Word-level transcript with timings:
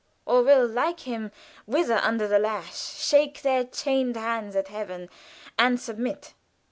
or 0.25 0.41
will, 0.41 0.65
like 0.67 1.01
him, 1.01 1.31
writhe 1.67 1.91
under 2.03 2.27
the 2.27 2.39
lash, 2.39 2.75
shake 2.95 3.43
their 3.43 3.63
chained 3.63 4.15
hands 4.15 4.55
at 4.55 4.67
Heaven, 4.69 5.09
and 5.59 5.79
submit. 5.79 6.33